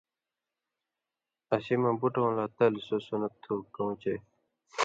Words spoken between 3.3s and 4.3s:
تُھو کؤں چے